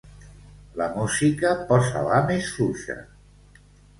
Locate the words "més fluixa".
2.31-2.95